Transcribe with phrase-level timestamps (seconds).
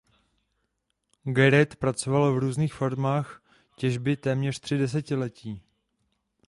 [1.27, 3.41] Gareth pracoval v různých formách
[3.77, 5.61] těžby téměř tři desetiletí.